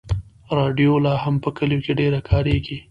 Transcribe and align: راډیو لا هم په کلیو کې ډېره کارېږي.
راډیو 0.57 0.93
لا 1.05 1.13
هم 1.23 1.35
په 1.43 1.49
کلیو 1.57 1.83
کې 1.85 1.91
ډېره 1.99 2.19
کارېږي. 2.29 2.77